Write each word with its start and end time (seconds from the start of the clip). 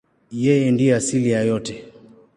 Yeye 0.43 0.67
ndiye 0.73 0.91
asili 0.99 1.29
ya 1.35 1.41
yote. 1.49 1.73